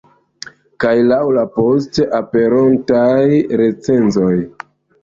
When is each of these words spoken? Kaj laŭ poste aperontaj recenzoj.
Kaj 0.83 0.93
laŭ 1.11 1.19
poste 1.57 2.09
aperontaj 2.23 3.17
recenzoj. 3.65 4.35